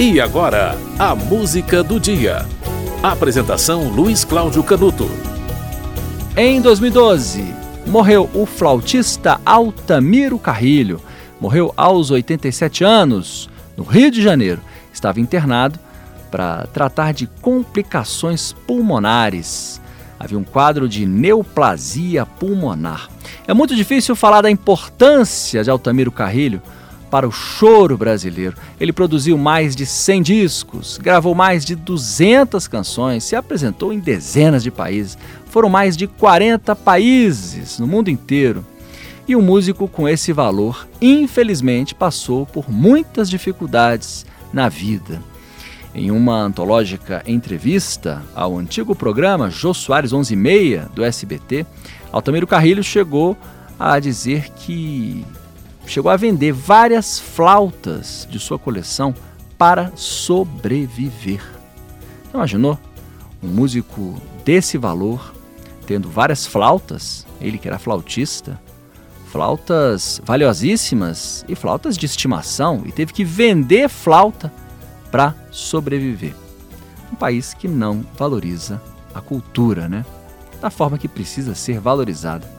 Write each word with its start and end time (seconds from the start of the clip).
E 0.00 0.20
agora, 0.20 0.78
a 0.96 1.12
música 1.12 1.82
do 1.82 1.98
dia. 1.98 2.46
Apresentação 3.02 3.88
Luiz 3.88 4.24
Cláudio 4.24 4.62
Canuto. 4.62 5.10
Em 6.36 6.60
2012, 6.60 7.42
morreu 7.84 8.30
o 8.32 8.46
flautista 8.46 9.40
Altamiro 9.44 10.38
Carrilho. 10.38 11.02
Morreu 11.40 11.74
aos 11.76 12.12
87 12.12 12.84
anos, 12.84 13.50
no 13.76 13.82
Rio 13.82 14.08
de 14.08 14.22
Janeiro. 14.22 14.60
Estava 14.92 15.18
internado 15.18 15.80
para 16.30 16.68
tratar 16.68 17.12
de 17.12 17.26
complicações 17.42 18.52
pulmonares. 18.68 19.80
Havia 20.16 20.38
um 20.38 20.44
quadro 20.44 20.88
de 20.88 21.06
neoplasia 21.06 22.24
pulmonar. 22.24 23.08
É 23.48 23.52
muito 23.52 23.74
difícil 23.74 24.14
falar 24.14 24.42
da 24.42 24.50
importância 24.50 25.64
de 25.64 25.70
Altamiro 25.70 26.12
Carrilho 26.12 26.62
para 27.10 27.26
o 27.26 27.32
choro 27.32 27.96
brasileiro. 27.96 28.56
Ele 28.80 28.92
produziu 28.92 29.36
mais 29.36 29.74
de 29.74 29.86
100 29.86 30.22
discos, 30.22 30.98
gravou 30.98 31.34
mais 31.34 31.64
de 31.64 31.74
200 31.74 32.68
canções, 32.68 33.24
se 33.24 33.34
apresentou 33.34 33.92
em 33.92 33.98
dezenas 33.98 34.62
de 34.62 34.70
países. 34.70 35.18
Foram 35.46 35.68
mais 35.68 35.96
de 35.96 36.06
40 36.06 36.76
países 36.76 37.78
no 37.78 37.86
mundo 37.86 38.10
inteiro. 38.10 38.64
E 39.26 39.36
um 39.36 39.42
músico 39.42 39.86
com 39.86 40.08
esse 40.08 40.32
valor, 40.32 40.88
infelizmente, 41.00 41.94
passou 41.94 42.46
por 42.46 42.70
muitas 42.70 43.28
dificuldades 43.28 44.24
na 44.52 44.68
vida. 44.68 45.20
Em 45.94 46.10
uma 46.10 46.40
antológica 46.40 47.22
entrevista 47.26 48.22
ao 48.34 48.56
antigo 48.56 48.94
programa 48.94 49.50
Jô 49.50 49.74
Soares 49.74 50.12
11 50.12 50.32
e 50.32 50.36
meia 50.36 50.88
do 50.94 51.04
SBT, 51.04 51.66
Altamiro 52.12 52.46
Carrilho 52.46 52.82
chegou 52.82 53.36
a 53.78 53.98
dizer 53.98 54.50
que 54.50 55.24
chegou 55.88 56.10
a 56.10 56.16
vender 56.16 56.52
várias 56.52 57.18
flautas 57.18 58.28
de 58.30 58.38
sua 58.38 58.58
coleção 58.58 59.14
para 59.56 59.90
sobreviver. 59.96 61.42
Imaginou? 62.32 62.78
Um 63.42 63.48
músico 63.48 64.20
desse 64.44 64.76
valor, 64.76 65.34
tendo 65.86 66.08
várias 66.08 66.46
flautas, 66.46 67.26
ele 67.40 67.58
que 67.58 67.68
era 67.68 67.78
flautista, 67.78 68.60
flautas 69.26 70.20
valiosíssimas 70.24 71.44
e 71.48 71.54
flautas 71.54 71.96
de 71.96 72.06
estimação, 72.06 72.82
e 72.84 72.92
teve 72.92 73.12
que 73.12 73.24
vender 73.24 73.88
flauta 73.88 74.52
para 75.10 75.34
sobreviver. 75.50 76.34
Um 77.12 77.16
país 77.16 77.54
que 77.54 77.68
não 77.68 78.04
valoriza 78.16 78.82
a 79.14 79.20
cultura, 79.20 79.88
né? 79.88 80.04
Da 80.60 80.70
forma 80.70 80.98
que 80.98 81.08
precisa 81.08 81.54
ser 81.54 81.80
valorizada. 81.80 82.57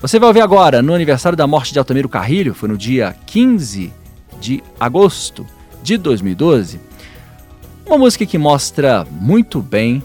Você 0.00 0.18
vai 0.18 0.28
ouvir 0.28 0.40
agora, 0.40 0.80
no 0.80 0.94
aniversário 0.94 1.36
da 1.36 1.46
morte 1.46 1.74
de 1.74 1.78
Altamiro 1.78 2.08
Carrilho, 2.08 2.54
foi 2.54 2.70
no 2.70 2.78
dia 2.78 3.14
15 3.26 3.92
de 4.40 4.62
agosto 4.78 5.46
de 5.82 5.98
2012, 5.98 6.80
uma 7.84 7.98
música 7.98 8.24
que 8.24 8.38
mostra 8.38 9.06
muito 9.10 9.60
bem 9.60 10.02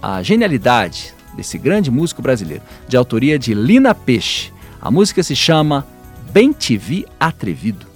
a 0.00 0.22
genialidade 0.22 1.12
desse 1.34 1.58
grande 1.58 1.90
músico 1.90 2.22
brasileiro, 2.22 2.62
de 2.86 2.96
autoria 2.96 3.36
de 3.40 3.54
Lina 3.54 3.92
Peixe. 3.92 4.52
A 4.80 4.88
música 4.88 5.20
se 5.20 5.34
chama 5.34 5.84
Bem 6.30 6.52
Te 6.52 6.76
Vi 6.76 7.04
Atrevido. 7.18 7.88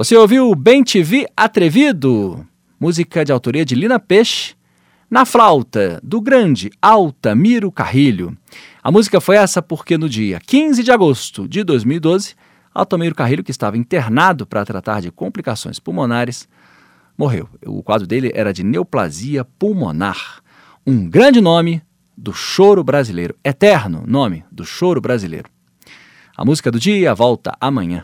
Você 0.00 0.16
ouviu 0.16 0.54
Bem 0.54 0.82
Te 0.82 1.02
Vi 1.02 1.26
Atrevido, 1.36 2.46
música 2.80 3.22
de 3.22 3.32
autoria 3.32 3.66
de 3.66 3.74
Lina 3.74 4.00
Peixe, 4.00 4.54
na 5.10 5.26
flauta 5.26 6.00
do 6.02 6.22
grande 6.22 6.70
Altamiro 6.80 7.70
Carrilho. 7.70 8.34
A 8.82 8.90
música 8.90 9.20
foi 9.20 9.36
essa 9.36 9.60
porque 9.60 9.98
no 9.98 10.08
dia 10.08 10.40
15 10.40 10.82
de 10.82 10.90
agosto 10.90 11.46
de 11.46 11.62
2012, 11.62 12.34
Altamiro 12.74 13.14
Carrilho, 13.14 13.44
que 13.44 13.50
estava 13.50 13.76
internado 13.76 14.46
para 14.46 14.64
tratar 14.64 15.02
de 15.02 15.10
complicações 15.10 15.78
pulmonares, 15.78 16.48
morreu. 17.14 17.46
O 17.66 17.82
quadro 17.82 18.06
dele 18.06 18.32
era 18.34 18.54
de 18.54 18.64
neoplasia 18.64 19.44
pulmonar, 19.44 20.40
um 20.86 21.10
grande 21.10 21.42
nome 21.42 21.82
do 22.16 22.32
choro 22.32 22.82
brasileiro, 22.82 23.36
eterno 23.44 24.02
nome 24.06 24.46
do 24.50 24.64
choro 24.64 24.98
brasileiro. 24.98 25.50
A 26.34 26.42
música 26.42 26.70
do 26.70 26.80
dia 26.80 27.14
volta 27.14 27.54
amanhã. 27.60 28.02